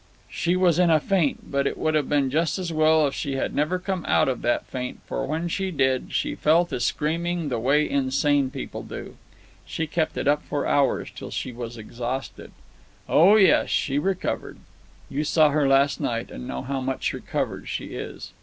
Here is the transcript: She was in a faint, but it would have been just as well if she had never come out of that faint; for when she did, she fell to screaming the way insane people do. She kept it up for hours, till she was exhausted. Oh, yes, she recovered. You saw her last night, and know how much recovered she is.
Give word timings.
She 0.31 0.55
was 0.55 0.79
in 0.79 0.89
a 0.89 0.99
faint, 0.99 1.51
but 1.51 1.67
it 1.67 1.77
would 1.77 1.93
have 1.93 2.09
been 2.09 2.31
just 2.31 2.57
as 2.57 2.73
well 2.73 3.05
if 3.05 3.13
she 3.13 3.33
had 3.35 3.53
never 3.53 3.77
come 3.77 4.03
out 4.07 4.27
of 4.27 4.41
that 4.41 4.65
faint; 4.65 4.99
for 5.05 5.27
when 5.27 5.47
she 5.47 5.69
did, 5.69 6.11
she 6.11 6.33
fell 6.33 6.65
to 6.65 6.79
screaming 6.79 7.49
the 7.49 7.59
way 7.59 7.87
insane 7.87 8.49
people 8.49 8.81
do. 8.81 9.15
She 9.63 9.85
kept 9.85 10.17
it 10.17 10.27
up 10.27 10.41
for 10.41 10.65
hours, 10.65 11.11
till 11.15 11.29
she 11.29 11.51
was 11.51 11.77
exhausted. 11.77 12.51
Oh, 13.07 13.35
yes, 13.35 13.69
she 13.69 13.99
recovered. 13.99 14.57
You 15.07 15.23
saw 15.23 15.49
her 15.51 15.67
last 15.67 15.99
night, 16.01 16.31
and 16.31 16.47
know 16.47 16.63
how 16.63 16.81
much 16.81 17.13
recovered 17.13 17.69
she 17.69 17.93
is. 17.93 18.33